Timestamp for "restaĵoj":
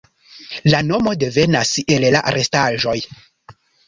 2.37-2.95